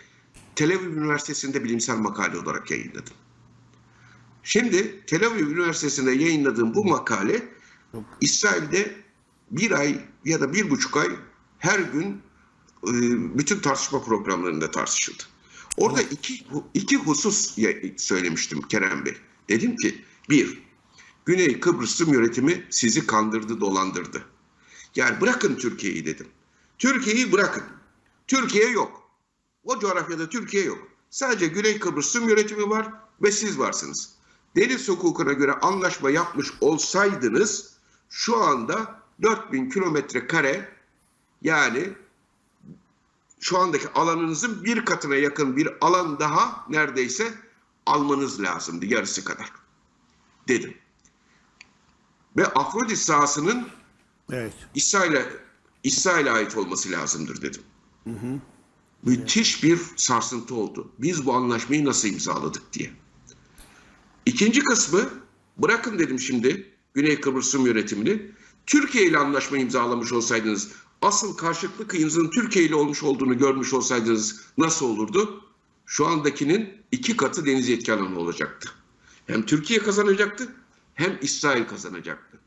Tel 0.54 0.76
Aviv 0.76 0.96
Üniversitesi'nde 0.96 1.64
bilimsel 1.64 1.96
makale 1.96 2.38
olarak 2.38 2.70
yayınladım. 2.70 3.14
Şimdi 4.42 5.06
Tel 5.06 5.26
Aviv 5.26 5.46
Üniversitesi'nde 5.46 6.12
yayınladığım 6.12 6.74
bu 6.74 6.84
makale 6.84 7.48
İsrail'de 8.20 8.94
bir 9.50 9.70
ay 9.70 10.04
ya 10.24 10.40
da 10.40 10.52
bir 10.52 10.70
buçuk 10.70 10.96
ay 10.96 11.08
her 11.58 11.78
gün 11.78 12.22
e, 12.86 12.92
bütün 13.38 13.60
tartışma 13.60 14.02
programlarında 14.02 14.70
tartışıldı. 14.70 15.22
Orada 15.76 16.02
iki, 16.02 16.46
iki 16.74 16.96
husus 16.96 17.58
söylemiştim 17.96 18.62
Kerem 18.62 19.04
Bey. 19.04 19.16
Dedim 19.48 19.76
ki 19.76 20.04
bir, 20.30 20.62
Güney 21.24 21.60
Kıbrıs 21.60 22.00
Rum 22.00 22.12
yönetimi 22.12 22.66
sizi 22.70 23.06
kandırdı, 23.06 23.60
dolandırdı. 23.60 24.24
Yani 24.96 25.20
bırakın 25.20 25.54
Türkiye'yi 25.54 26.06
dedim. 26.06 26.28
Türkiye'yi 26.78 27.32
bırakın. 27.32 27.64
Türkiye 28.26 28.68
yok. 28.70 29.10
O 29.64 29.78
coğrafyada 29.78 30.28
Türkiye 30.28 30.64
yok. 30.64 30.88
Sadece 31.10 31.46
Güney 31.46 31.78
Kıbrıs 31.78 32.16
Rum 32.16 32.28
yönetimi 32.28 32.70
var 32.70 32.92
ve 33.22 33.32
siz 33.32 33.58
varsınız. 33.58 34.14
Deniz 34.56 34.88
hukukuna 34.88 35.32
göre 35.32 35.52
anlaşma 35.52 36.10
yapmış 36.10 36.48
olsaydınız 36.60 37.74
şu 38.08 38.42
anda 38.42 39.02
4000 39.22 39.70
kilometre 39.70 40.26
kare 40.26 40.68
yani 41.42 41.92
şu 43.40 43.58
andaki 43.58 43.88
alanınızın 43.88 44.64
bir 44.64 44.84
katına 44.84 45.16
yakın 45.16 45.56
bir 45.56 45.68
alan 45.80 46.20
daha 46.20 46.66
neredeyse 46.68 47.34
almanız 47.86 48.42
lazımdı 48.42 48.86
yarısı 48.86 49.24
kadar 49.24 49.52
dedim. 50.48 50.74
Ve 52.36 52.46
Afrodit 52.46 52.98
sahasının 52.98 53.68
Evet. 54.32 54.52
İsrail'e 54.74 55.26
İsrail'e 55.84 56.30
ait 56.30 56.56
olması 56.56 56.90
lazımdır 56.90 57.42
dedim. 57.42 57.62
Müthiş 59.02 59.62
bir 59.62 59.80
sarsıntı 59.96 60.54
oldu. 60.54 60.92
Biz 60.98 61.26
bu 61.26 61.34
anlaşmayı 61.34 61.84
nasıl 61.84 62.08
imzaladık 62.08 62.72
diye. 62.72 62.90
İkinci 64.26 64.60
kısmı 64.60 65.00
bırakın 65.58 65.98
dedim 65.98 66.18
şimdi 66.18 66.74
Güney 66.94 67.20
Kıbrıs 67.20 67.54
Rum 67.54 67.66
yönetimini. 67.66 68.30
Türkiye 68.66 69.06
ile 69.06 69.18
anlaşma 69.18 69.58
imzalamış 69.58 70.12
olsaydınız, 70.12 70.68
asıl 71.02 71.36
karşılıklı 71.36 71.88
kıyımızın 71.88 72.30
Türkiye 72.30 72.64
ile 72.64 72.74
olmuş 72.74 73.02
olduğunu 73.02 73.38
görmüş 73.38 73.72
olsaydınız 73.74 74.40
nasıl 74.58 74.86
olurdu? 74.86 75.44
Şu 75.86 76.06
andakinin 76.06 76.82
iki 76.92 77.16
katı 77.16 77.46
deniz 77.46 77.68
yetki 77.68 77.92
alanı 77.92 78.18
olacaktı. 78.18 78.70
Hem 79.26 79.46
Türkiye 79.46 79.80
kazanacaktı 79.80 80.54
hem 80.94 81.18
İsrail 81.22 81.64
kazanacaktı. 81.66 82.38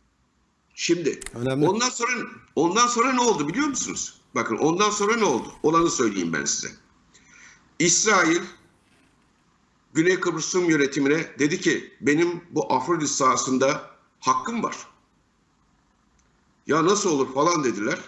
Şimdi 0.76 1.20
Önemli. 1.34 1.68
ondan 1.68 1.90
sonra 1.90 2.12
ondan 2.56 2.88
sonra 2.88 3.14
ne 3.14 3.22
oldu 3.22 3.48
biliyor 3.48 3.68
musunuz? 3.68 4.14
Bakın 4.36 4.58
ondan 4.58 4.90
sonra 4.90 5.16
ne 5.16 5.26
oldu? 5.26 5.48
Olanı 5.64 5.90
söyleyeyim 5.90 6.34
ben 6.34 6.46
size. 6.46 6.72
İsrail 7.80 8.42
Güney 9.94 10.20
Kıbrıs 10.20 10.56
Rum 10.56 10.70
yönetimine 10.70 11.40
dedi 11.40 11.62
ki 11.62 11.94
benim 12.02 12.42
bu 12.52 12.74
Afrodit 12.74 13.10
sahasında 13.10 13.90
hakkım 14.20 14.64
var. 14.64 14.76
Ya 16.68 16.86
nasıl 16.86 17.10
olur 17.12 17.34
falan 17.34 17.64
dediler. 17.64 18.00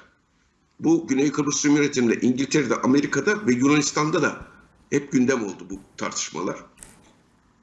Bu 0.80 1.08
Güney 1.08 1.32
Kıbrıs 1.32 1.66
Rum 1.66 1.76
yönetiminde 1.76 2.22
İngiltere'de, 2.22 2.76
Amerika'da 2.76 3.48
ve 3.48 3.54
Yunanistan'da 3.54 4.22
da 4.22 4.48
hep 4.90 5.12
gündem 5.12 5.44
oldu 5.44 5.68
bu 5.70 5.80
tartışmalar. 5.98 6.66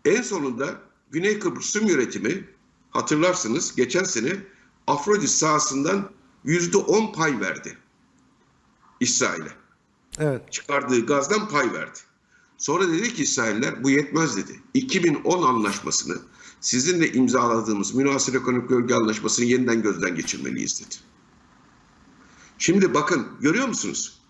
En 0.04 0.22
sonunda 0.22 0.80
Güney 1.10 1.38
Kıbrıs 1.38 1.76
Rum 1.76 1.86
yönetimi 1.86 2.44
hatırlarsınız 2.90 3.76
geçen 3.76 4.04
sene 4.04 4.32
Afrodit 4.86 5.30
sahasından 5.30 6.10
yüzde 6.44 6.76
on 6.76 7.12
pay 7.12 7.40
verdi 7.40 7.78
İsrail'e. 9.00 9.52
Evet. 10.18 10.52
Çıkardığı 10.52 11.06
gazdan 11.06 11.48
pay 11.48 11.72
verdi. 11.72 11.98
Sonra 12.58 12.88
dedi 12.88 13.14
ki 13.14 13.22
İsrailler 13.22 13.84
bu 13.84 13.90
yetmez 13.90 14.36
dedi. 14.36 14.60
2010 14.74 15.42
anlaşmasını 15.42 16.18
sizinle 16.60 17.12
imzaladığımız 17.12 17.94
münasır 17.94 18.34
ekonomik 18.34 18.70
bölge 18.70 18.94
anlaşmasını 18.94 19.46
yeniden 19.46 19.82
gözden 19.82 20.14
geçirmeliyiz 20.14 20.80
dedi. 20.80 20.94
Şimdi 22.62 22.94
bakın 22.94 23.28
görüyor 23.40 23.68
musunuz? 23.68 24.20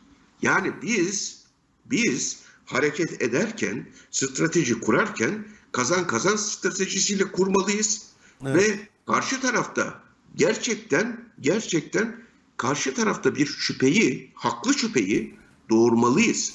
Yani 0.43 0.73
biz 0.83 1.45
biz 1.85 2.43
hareket 2.67 3.23
ederken, 3.23 3.87
strateji 4.11 4.81
kurarken 4.81 5.45
kazan 5.73 6.07
kazan 6.07 6.37
stratejisiyle 6.37 7.33
kurmalıyız. 7.33 8.07
Ve 8.43 8.89
karşı 9.07 9.41
tarafta 9.41 10.03
gerçekten 10.37 11.25
gerçekten 11.41 12.23
karşı 12.57 12.95
tarafta 12.95 13.35
bir 13.37 13.47
şüpheyi, 13.47 14.31
haklı 14.35 14.75
şüpheyi 14.75 15.35
doğurmalıyız. 15.71 16.55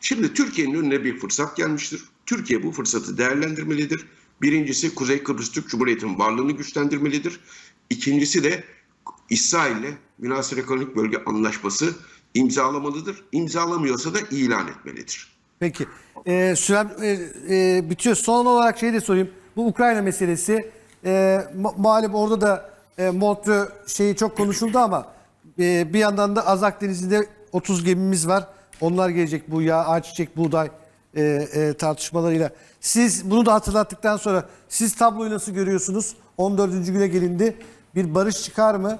Şimdi 0.00 0.34
Türkiye'nin 0.34 0.74
önüne 0.74 1.04
bir 1.04 1.18
fırsat 1.18 1.56
gelmiştir. 1.56 2.04
Türkiye 2.26 2.62
bu 2.62 2.72
fırsatı 2.72 3.18
değerlendirmelidir. 3.18 4.06
Birincisi 4.42 4.94
Kuzey 4.94 5.22
Kıbrıs 5.22 5.52
Türk 5.52 5.68
Cumhuriyeti'nin 5.68 6.18
varlığını 6.18 6.52
güçlendirmelidir. 6.52 7.40
İkincisi 7.90 8.44
de 8.44 8.64
İsrail'le 9.32 9.94
Münasır 10.18 10.56
Ekonomik 10.58 10.96
Bölge 10.96 11.16
Anlaşması 11.26 11.86
imzalamalıdır. 12.34 13.24
İmzalamıyorsa 13.32 14.14
da 14.14 14.18
ilan 14.30 14.68
etmelidir. 14.68 15.32
Peki. 15.60 15.86
Ee, 16.26 16.54
sürem 16.56 16.90
e, 17.02 17.18
e, 17.50 17.90
bitiyor. 17.90 18.16
Son 18.16 18.46
olarak 18.46 18.78
şey 18.78 18.92
de 18.92 19.00
sorayım. 19.00 19.30
Bu 19.56 19.66
Ukrayna 19.66 20.02
meselesi 20.02 20.70
e, 21.04 21.10
ma- 21.56 21.74
malum 21.80 22.14
orada 22.14 22.40
da 22.40 22.70
e, 22.98 23.10
Montreux 23.10 23.68
şeyi 23.86 24.16
çok 24.16 24.36
konuşuldu 24.36 24.78
ama 24.78 25.06
e, 25.58 25.92
bir 25.92 25.98
yandan 25.98 26.36
da 26.36 26.46
Azak 26.46 26.80
Denizi'nde 26.80 27.26
30 27.52 27.84
gemimiz 27.84 28.28
var. 28.28 28.46
Onlar 28.80 29.08
gelecek 29.08 29.50
bu 29.50 29.62
yağ, 29.62 29.84
ayçiçek, 29.84 30.36
buğday 30.36 30.70
e, 31.14 31.22
e, 31.22 31.74
tartışmalarıyla. 31.74 32.50
Siz 32.80 33.30
bunu 33.30 33.46
da 33.46 33.54
hatırlattıktan 33.54 34.16
sonra 34.16 34.48
siz 34.68 34.94
tabloyu 34.94 35.30
nasıl 35.30 35.52
görüyorsunuz? 35.52 36.16
14. 36.36 36.86
güne 36.86 37.06
gelindi. 37.06 37.56
Bir 37.94 38.14
barış 38.14 38.42
çıkar 38.42 38.74
mı? 38.74 38.98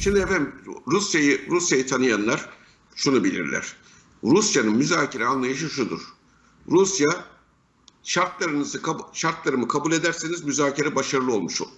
Şimdi 0.00 0.18
efendim 0.18 0.54
Rusya'yı 0.86 1.46
Rusya'yı 1.50 1.86
tanıyanlar 1.86 2.50
şunu 2.96 3.24
bilirler. 3.24 3.76
Rusya'nın 4.24 4.76
müzakere 4.76 5.26
anlayışı 5.26 5.70
şudur. 5.70 6.00
Rusya 6.70 7.24
şartlarınızı 8.02 8.80
şartlarımı 9.12 9.68
kabul 9.68 9.92
ederseniz 9.92 10.44
müzakere 10.44 10.94
başarılı 10.94 11.32
olmuş 11.32 11.60
ol- 11.60 11.68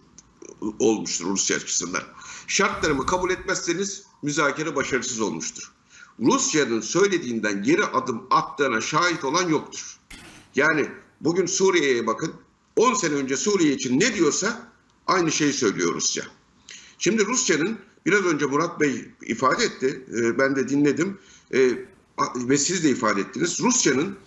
olmuştur 0.79 1.27
Rusya 1.27 1.57
açısından. 1.57 2.03
Şartlarımı 2.47 3.07
kabul 3.07 3.31
etmezseniz 3.31 4.03
müzakere 4.23 4.77
başarısız 4.77 5.21
olmuştur. 5.21 5.73
Rusya'nın 6.21 6.81
söylediğinden 6.81 7.63
geri 7.63 7.85
adım 7.85 8.27
attığına 8.31 8.81
şahit 8.81 9.25
olan 9.25 9.49
yoktur. 9.49 9.99
Yani 10.55 10.89
bugün 11.21 11.47
Suriye'ye 11.47 12.07
bakın. 12.07 12.33
10 12.77 12.95
sene 12.95 13.15
önce 13.15 13.37
Suriye 13.37 13.73
için 13.73 14.01
ne 14.01 14.15
diyorsa 14.15 14.73
aynı 15.07 15.33
şeyi 15.33 15.53
söylüyor 15.53 15.95
Rusya. 15.95 16.25
Şimdi 16.99 17.27
Rusya'nın 17.27 17.79
biraz 18.07 18.25
önce 18.25 18.47
Murat 18.47 18.81
Bey 18.81 19.11
ifade 19.23 19.65
etti, 19.65 20.05
e, 20.17 20.39
ben 20.39 20.57
de 20.57 20.69
dinledim 20.69 21.19
e, 21.55 21.79
a- 22.17 22.49
ve 22.49 22.59
siz 22.59 22.85
de 22.85 22.91
ifade 22.91 23.21
ettiniz. 23.21 23.61
Rusya'nın 23.61 24.19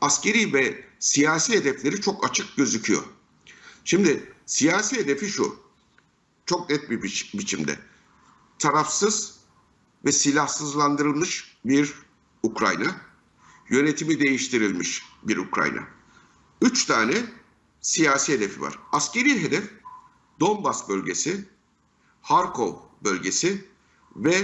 askeri 0.00 0.52
ve 0.52 0.84
siyasi 0.98 1.52
hedefleri 1.52 2.00
çok 2.00 2.24
açık 2.30 2.56
gözüküyor. 2.56 3.02
Şimdi 3.84 4.32
siyasi 4.46 4.96
hedefi 4.96 5.26
şu, 5.26 5.56
çok 6.46 6.70
net 6.70 6.90
bir 6.90 7.02
biç- 7.02 7.34
biçimde. 7.34 7.78
Tarafsız 8.58 9.34
ve 10.04 10.12
silahsızlandırılmış 10.12 11.56
bir 11.64 11.94
Ukrayna, 12.42 12.96
yönetimi 13.70 14.20
değiştirilmiş 14.20 15.02
bir 15.22 15.36
Ukrayna. 15.36 15.82
Üç 16.62 16.84
tane 16.84 17.14
siyasi 17.80 18.32
hedefi 18.32 18.60
var. 18.60 18.78
Askeri 18.92 19.42
hedef 19.42 19.70
Donbas 20.40 20.88
bölgesi, 20.88 21.44
Harkov 22.22 22.74
bölgesi 23.04 23.64
ve 24.16 24.34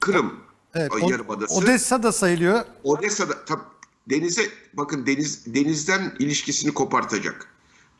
Kırım 0.00 0.34
Evet. 0.74 0.92
yarımadası. 1.10 1.54
Odessa 1.54 2.02
da 2.02 2.12
sayılıyor. 2.12 2.64
Odessa'da 2.84 3.44
tab 3.44 3.60
denize 4.10 4.48
bakın 4.72 5.06
deniz 5.06 5.54
denizden 5.54 6.16
ilişkisini 6.18 6.74
kopartacak. 6.74 7.48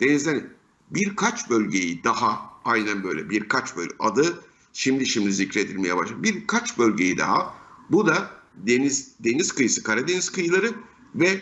Denizden 0.00 0.50
birkaç 0.90 1.50
bölgeyi 1.50 2.04
daha 2.04 2.50
aynen 2.64 3.04
böyle 3.04 3.30
birkaç 3.30 3.76
bölge 3.76 3.94
adı 3.98 4.40
şimdi 4.72 5.06
şimdi 5.06 5.32
zikredilmeye 5.32 5.96
başladı. 5.96 6.22
Birkaç 6.22 6.78
bölgeyi 6.78 7.18
daha 7.18 7.54
bu 7.90 8.06
da 8.06 8.30
deniz 8.54 9.10
deniz 9.20 9.52
kıyısı 9.52 9.82
Karadeniz 9.82 10.30
kıyıları 10.30 10.74
ve 11.14 11.40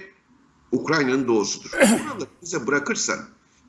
Ukrayna'nın 0.72 1.28
doğusudur. 1.28 1.70
Buraları 1.80 2.28
bize 2.42 2.66
bırakırsan 2.66 3.18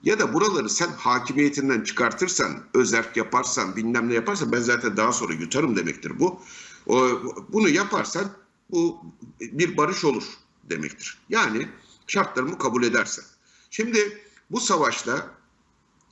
ya 0.04 0.20
da 0.20 0.34
buraları 0.34 0.70
sen 0.70 0.90
hakimiyetinden 0.90 1.84
çıkartırsan, 1.84 2.64
özerk 2.74 3.18
yaparsan, 3.18 3.76
bilmem 3.76 4.10
ne 4.10 4.14
yaparsan 4.14 4.52
ben 4.52 4.62
zaten 4.62 4.98
daha 4.98 5.14
sonra 5.14 5.34
yutarım 5.34 5.76
demektir 5.76 6.20
bu. 6.20 6.42
O, 6.88 7.10
bunu 7.50 7.70
yaparsan 7.70 8.32
bu 8.72 9.06
bir 9.42 9.78
barış 9.78 10.06
olur 10.06 10.24
demektir. 10.70 11.18
Yani 11.30 11.68
şartlarımı 12.08 12.58
kabul 12.58 12.84
edersen. 12.84 13.26
Şimdi 13.70 14.22
bu 14.52 14.60
savaşta 14.60 15.32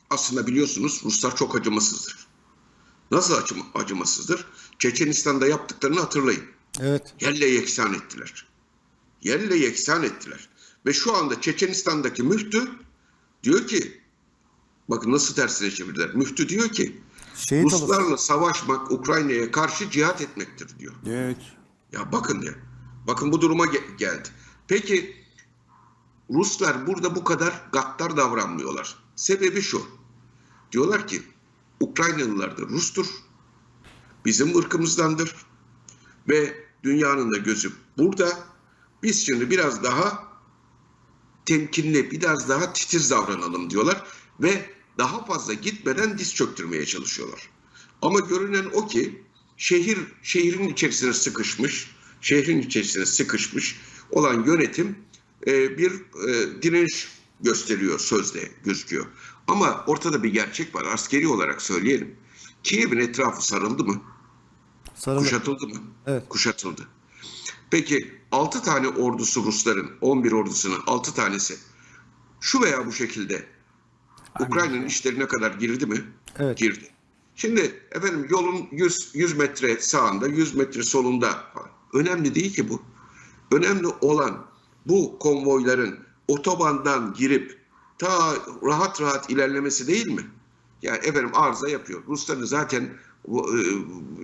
aslında 0.10 0.48
biliyorsunuz 0.48 1.02
Ruslar 1.06 1.36
çok 1.36 1.56
acımasızdır. 1.56 2.28
Nasıl 3.12 3.34
acım- 3.34 3.66
acımasızdır? 3.74 4.46
Çeçenistan'da 4.80 5.48
yaptıklarını 5.48 6.00
hatırlayın. 6.00 6.44
Evet. 6.80 7.14
Yerle 7.22 7.46
yeksan 7.46 7.94
ettiler. 7.94 8.48
Yerle 9.22 9.56
yeksan 9.56 10.04
ettiler. 10.04 10.50
Ve 10.86 10.94
şu 10.94 11.16
anda 11.16 11.42
Çeçenistan'daki 11.42 12.24
müftü 12.24 12.70
diyor 13.44 13.68
ki 13.68 14.02
bakın 14.90 15.12
nasıl 15.12 15.36
tersine 15.36 15.72
çevirdiler. 15.72 16.16
Müftü 16.16 16.50
diyor 16.50 16.70
ki 16.70 17.02
Şehit. 17.36 17.66
Ruslarla 17.66 18.18
savaşmak 18.18 18.92
Ukrayna'ya 18.92 19.52
karşı 19.52 19.90
cihat 19.90 20.22
etmektir 20.22 20.80
diyor. 20.80 20.94
Evet. 21.08 21.38
Ya 21.92 22.12
bakın 22.12 22.42
ya. 22.42 22.54
Bakın 23.08 23.32
bu 23.32 23.42
duruma 23.42 23.66
ge- 23.66 23.98
geldi. 23.98 24.30
Peki 24.68 25.16
Ruslar 26.30 26.88
burada 26.88 27.16
bu 27.16 27.24
kadar 27.24 27.70
gaddar 27.72 28.18
davranmıyorlar. 28.18 28.96
Sebebi 29.16 29.62
şu. 29.62 29.82
Diyorlar 30.72 31.08
ki 31.08 31.22
Ukraynalılar 31.80 32.58
da 32.58 32.62
Rustur. 32.62 33.06
Bizim 34.26 34.58
ırkımızdandır. 34.58 35.36
Ve 36.30 36.68
dünyanın 36.84 37.32
da 37.32 37.38
gözü 37.38 37.72
burada. 37.98 38.40
Biz 39.04 39.26
şimdi 39.26 39.50
biraz 39.50 39.84
daha 39.84 40.27
temkinli, 41.48 42.12
biraz 42.12 42.50
daha 42.50 42.74
titiz 42.74 43.12
davranalım 43.12 43.70
diyorlar. 43.70 44.04
Ve 44.40 44.66
daha 44.98 45.26
fazla 45.26 45.54
gitmeden 45.54 46.18
diz 46.18 46.36
çöktürmeye 46.36 46.86
çalışıyorlar. 46.86 47.50
Ama 48.02 48.20
görünen 48.20 48.66
o 48.74 48.88
ki 48.88 49.22
şehir 49.58 49.98
şehrin 50.24 50.70
içerisine 50.70 51.14
sıkışmış, 51.14 51.92
şehrin 52.22 52.62
içerisine 52.62 53.06
sıkışmış 53.06 53.80
olan 54.12 54.44
yönetim 54.44 54.98
e, 55.48 55.78
bir 55.78 55.92
e, 55.92 56.62
direnç 56.62 57.08
gösteriyor 57.42 58.00
sözde 58.00 58.52
gözüküyor. 58.64 59.06
Ama 59.48 59.84
ortada 59.88 60.24
bir 60.24 60.34
gerçek 60.34 60.76
var. 60.76 60.86
Askeri 60.86 61.28
olarak 61.28 61.62
söyleyelim. 61.62 62.16
Kiev'in 62.64 63.00
etrafı 63.00 63.46
sarıldı 63.46 63.84
mı? 63.84 64.02
Sarılı. 64.96 65.20
Kuşatıldı 65.20 65.68
mı? 65.68 65.76
Evet. 66.06 66.24
Kuşatıldı. 66.30 66.88
Peki 67.72 68.12
6 68.32 68.62
tane 68.62 68.88
ordusu 68.88 69.44
Rusların, 69.44 69.92
11 70.02 70.32
ordusunun 70.32 70.80
6 70.88 71.14
tanesi 71.14 71.58
şu 72.42 72.62
veya 72.62 72.86
bu 72.86 72.92
şekilde 72.92 73.46
Ukrayna'nın 74.40 74.86
işlerine 74.86 75.28
kadar 75.28 75.52
girdi 75.52 75.86
mi? 75.86 76.04
Evet. 76.40 76.58
Girdi. 76.58 76.90
Şimdi 77.36 77.82
efendim 77.92 78.28
yolun 78.30 78.68
100, 78.72 79.12
100 79.14 79.38
metre 79.38 79.80
sağında, 79.80 80.28
100 80.28 80.56
metre 80.56 80.84
solunda. 80.84 81.44
Önemli 81.94 82.36
değil 82.36 82.54
ki 82.54 82.70
bu. 82.70 82.82
Önemli 83.52 83.88
olan 83.88 84.46
bu 84.86 85.20
konvoyların 85.20 86.00
otobandan 86.28 87.14
girip 87.14 87.60
ta 87.98 88.36
rahat 88.64 89.02
rahat 89.02 89.30
ilerlemesi 89.30 89.88
değil 89.88 90.08
mi? 90.08 90.22
Yani 90.82 90.98
efendim 90.98 91.32
arıza 91.34 91.70
yapıyor. 91.70 92.04
Rusların 92.08 92.46
zaten 92.46 92.90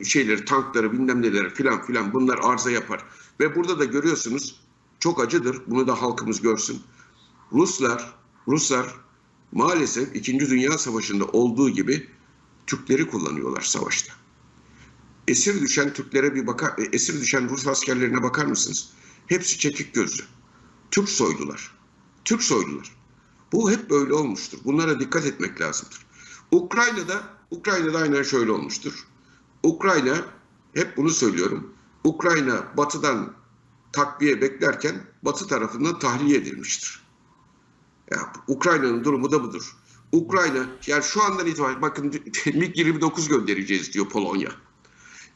şeyleri, 0.05 0.45
tankları, 0.45 0.91
bilmem 0.91 1.21
neleri 1.21 1.49
filan 1.49 1.85
filan 1.85 2.13
bunlar 2.13 2.39
arıza 2.43 2.71
yapar. 2.71 3.05
Ve 3.39 3.55
burada 3.55 3.79
da 3.79 3.85
görüyorsunuz 3.85 4.63
çok 4.99 5.23
acıdır. 5.23 5.61
Bunu 5.67 5.87
da 5.87 6.01
halkımız 6.01 6.41
görsün. 6.41 6.81
Ruslar, 7.53 8.13
Ruslar 8.47 8.95
maalesef 9.51 10.15
2. 10.15 10.39
Dünya 10.39 10.77
Savaşı'nda 10.77 11.25
olduğu 11.25 11.69
gibi 11.69 12.09
Türkleri 12.67 13.09
kullanıyorlar 13.09 13.61
savaşta. 13.61 14.13
Esir 15.27 15.61
düşen 15.61 15.93
Türklere 15.93 16.35
bir 16.35 16.47
bakar, 16.47 16.73
e, 16.77 16.83
esir 16.83 17.21
düşen 17.21 17.49
Rus 17.49 17.67
askerlerine 17.67 18.23
bakar 18.23 18.45
mısınız? 18.45 18.89
Hepsi 19.27 19.59
çekik 19.59 19.93
gözlü. 19.93 20.23
Türk 20.91 21.09
soylular. 21.09 21.71
Türk 22.25 22.43
soylular. 22.43 22.95
Bu 23.51 23.71
hep 23.71 23.89
böyle 23.89 24.13
olmuştur. 24.13 24.57
Bunlara 24.65 24.99
dikkat 24.99 25.25
etmek 25.25 25.61
lazımdır. 25.61 26.05
Ukrayna'da 26.51 27.23
Ukrayna'da 27.53 27.97
aynen 27.97 28.23
şöyle 28.23 28.51
olmuştur. 28.51 29.07
Ukrayna 29.63 30.15
hep 30.73 30.97
bunu 30.97 31.09
söylüyorum. 31.09 31.73
Ukrayna 32.03 32.77
batıdan 32.77 33.33
takviye 33.91 34.41
beklerken 34.41 34.95
batı 35.23 35.47
tarafından 35.47 35.99
tahliye 35.99 36.37
edilmiştir. 36.37 37.03
Ya, 38.11 38.33
Ukrayna'nın 38.47 39.03
durumu 39.03 39.31
da 39.31 39.43
budur. 39.43 39.77
Ukrayna 40.11 40.65
yani 40.87 41.03
şu 41.03 41.23
andan 41.23 41.47
itibaren 41.47 41.81
bakın 41.81 42.11
MiG-29 42.45 43.29
göndereceğiz 43.29 43.93
diyor 43.93 44.09
Polonya. 44.09 44.49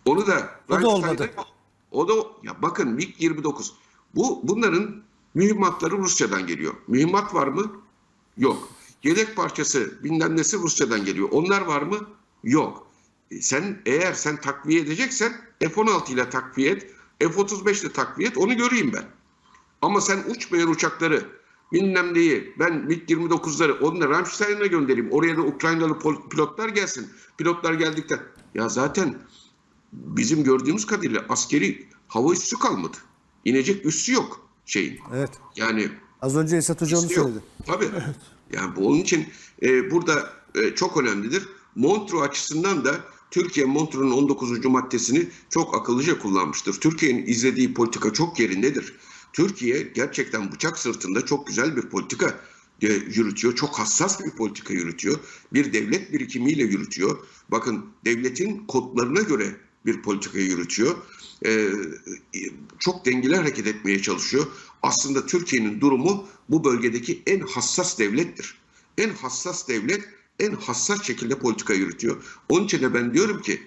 Onu 0.06 0.28
da 0.28 0.62
O 0.70 0.82
da 0.82 0.88
olmadı. 0.88 1.30
O 1.92 2.08
da 2.08 2.14
ya 2.44 2.62
bakın 2.62 2.98
MiG-29 2.98 3.72
bu 4.16 4.40
bunların 4.44 5.04
mühimmatları 5.34 5.98
Rusya'dan 5.98 6.48
geliyor. 6.48 6.74
Mühimmat 6.88 7.34
var 7.34 7.48
mı? 7.48 7.72
Yok. 8.38 8.70
Yedek 9.04 9.36
parçası 9.36 10.04
bilmem 10.04 10.38
nesi 10.38 10.58
Rusya'dan 10.58 11.06
geliyor. 11.06 11.30
Onlar 11.32 11.62
var 11.62 11.82
mı? 11.82 11.98
Yok. 12.48 12.88
E, 13.32 13.42
Sen 13.42 13.82
eğer 13.86 14.14
sen 14.14 14.42
takviye 14.42 14.82
edeceksen 14.82 15.34
F-16 15.60 16.12
ile 16.14 16.30
takviye 16.30 16.72
et, 16.72 16.88
F-35 17.20 17.82
ile 17.86 17.92
takviye 17.94 18.30
et 18.30 18.38
onu 18.38 18.58
göreyim 18.58 18.94
ben. 18.94 19.06
Ama 19.82 20.02
sen 20.02 20.20
uçmayan 20.30 20.70
uçakları 20.70 21.26
bilmem 21.74 22.14
neyi 22.14 22.54
ben 22.60 22.74
MiG-29'ları 22.90 23.80
onunla 23.80 24.10
Ramstein'e 24.10 24.68
göndereyim. 24.68 25.12
Oraya 25.12 25.38
da 25.38 25.42
Ukraynalı 25.42 26.00
pilotlar 26.30 26.70
gelsin. 26.70 27.10
Pilotlar 27.38 27.74
geldikten 27.74 28.20
ya 28.56 28.70
zaten 28.70 29.18
bizim 29.94 30.44
gördüğümüz 30.44 30.86
kadarıyla 30.86 31.26
askeri 31.30 31.86
hava 32.08 32.34
üssü 32.34 32.60
kalmadı. 32.60 32.98
İnecek 33.46 33.86
üssü 33.86 34.14
yok 34.14 34.48
şeyin. 34.66 35.00
Evet. 35.16 35.30
Yani 35.56 35.90
Az 36.22 36.38
önce 36.38 36.58
Esat 36.58 36.82
Hoca 36.82 36.98
onu 36.98 37.10
söyledi. 37.10 37.40
Tabii. 37.66 37.90
Yani 38.54 38.76
bu 38.76 38.88
onun 38.88 38.98
için 38.98 39.28
e, 39.64 39.92
burada 39.92 40.30
e, 40.56 40.76
çok 40.76 40.98
önemlidir. 40.98 41.50
Montreux 41.78 42.24
açısından 42.24 42.86
da 42.86 43.06
Türkiye 43.32 43.66
Montreux'un 43.66 44.12
19. 44.12 44.66
maddesini 44.66 45.28
çok 45.50 45.76
akıllıca 45.76 46.20
kullanmıştır. 46.20 46.74
Türkiye'nin 46.74 47.26
izlediği 47.26 47.74
politika 47.74 48.14
çok 48.14 48.40
yerindedir. 48.40 48.96
Türkiye 49.34 49.82
gerçekten 49.82 50.52
bıçak 50.52 50.80
sırtında 50.80 51.26
çok 51.26 51.48
güzel 51.48 51.76
bir 51.76 51.82
politika 51.82 52.40
e, 52.82 52.88
yürütüyor. 52.88 53.56
Çok 53.56 53.80
hassas 53.80 54.26
bir 54.26 54.32
politika 54.32 54.74
yürütüyor. 54.74 55.20
Bir 55.54 55.74
devlet 55.74 56.14
birikimiyle 56.14 56.64
yürütüyor. 56.64 57.18
Bakın 57.50 57.86
devletin 58.06 58.58
kodlarına 58.68 59.22
göre 59.22 59.56
bir 59.86 60.02
politika 60.02 60.40
yürütüyor. 60.40 60.96
E, 61.46 61.52
e, 61.52 61.70
çok 62.80 63.06
dengeli 63.06 63.36
hareket 63.36 63.68
etmeye 63.68 64.02
çalışıyor. 64.02 64.48
Aslında 64.84 65.26
Türkiye'nin 65.26 65.82
durumu 65.82 66.28
bu 66.50 66.64
bölgedeki 66.64 67.24
en 67.28 67.40
hassas 67.40 68.00
devlettir. 68.00 68.58
En 68.98 69.10
hassas 69.10 69.68
devlet 69.68 70.18
en 70.40 70.52
hassas 70.52 71.04
şekilde 71.04 71.36
politika 71.36 71.74
yürütüyor. 71.74 72.24
Onun 72.50 72.66
için 72.66 72.82
de 72.82 72.94
ben 72.94 73.14
diyorum 73.14 73.42
ki 73.42 73.62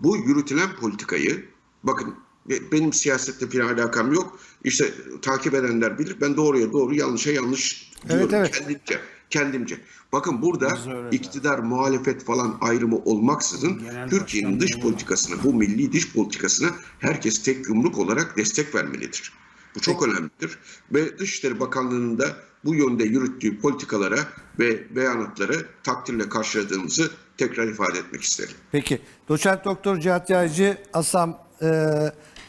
bu 0.00 0.16
yürütülen 0.16 0.76
politikayı 0.76 1.44
bakın 1.82 2.14
be- 2.50 2.72
benim 2.72 2.92
siyasette 2.92 3.52
bir 3.52 3.60
alakam 3.60 4.12
yok. 4.12 4.38
İşte 4.64 4.94
takip 5.22 5.54
edenler 5.54 5.98
bilir. 5.98 6.16
Ben 6.20 6.36
doğruya 6.36 6.72
doğru 6.72 6.94
yanlışa 6.94 7.30
yanlış 7.30 7.92
diyorum 8.08 8.30
evet. 8.32 8.50
kendimce. 8.58 9.00
Kendimce. 9.30 9.80
Bakın 10.12 10.42
burada 10.42 10.78
iktidar, 11.12 11.58
muhalefet 11.58 12.24
falan 12.24 12.58
ayrımı 12.60 12.96
olmaksızın 12.96 13.82
Türkiye'nin 14.10 14.60
dış 14.60 14.80
politikasına, 14.80 15.44
bu 15.44 15.54
milli 15.54 15.92
dış 15.92 16.12
politikasına 16.12 16.70
herkes 16.98 17.42
tek 17.42 17.68
yumruk 17.68 17.98
olarak 17.98 18.36
destek 18.36 18.74
vermelidir. 18.74 19.32
Bu 19.74 19.80
çok 19.80 20.02
önemlidir. 20.02 20.58
Ve 20.92 21.18
Dışişleri 21.18 21.60
Bakanlığı'nın 21.60 22.18
da 22.18 22.36
bu 22.64 22.74
yönde 22.74 23.04
yürüttüğü 23.04 23.60
politikalara 23.60 24.18
ve 24.58 24.96
beyanatlara 24.96 25.54
takdirle 25.82 26.28
karşıladığımızı 26.28 27.10
tekrar 27.36 27.68
ifade 27.68 27.98
etmek 27.98 28.22
isterim. 28.22 28.54
Peki. 28.72 29.00
Doçent 29.28 29.64
Doktor 29.64 30.00
Cihat 30.00 30.30
Yaycı, 30.30 30.78
ASAM 30.92 31.38
e, 31.62 31.68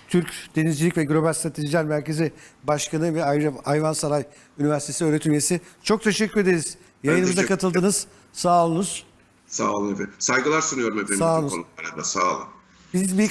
Türk 0.08 0.28
Denizcilik 0.56 0.98
ve 0.98 1.04
Global 1.04 1.34
Stratejiler 1.34 1.86
Merkezi 1.86 2.34
Başkanı 2.64 3.16
ve 3.16 3.24
ayrıca 3.24 3.54
Hayvansaray 3.64 4.24
Üniversitesi 4.60 5.06
öğretim 5.06 5.32
üyesi. 5.32 5.62
Çok 5.84 6.04
teşekkür 6.04 6.42
ederiz. 6.42 6.78
Yayınımıza 7.04 7.46
katıldınız. 7.46 8.08
Sağ 8.34 8.66
olunuz. 8.66 9.06
Sağ 9.48 9.72
olun 9.72 9.94
efendim. 9.94 10.14
Saygılar 10.20 10.62
sunuyorum 10.62 11.00
efendim. 11.00 11.18
Sağ 11.18 11.40
olun. 11.40 11.66
Sağ 12.04 12.36
olun. 12.36 12.48
Biz 12.94 13.18
bir 13.18 13.30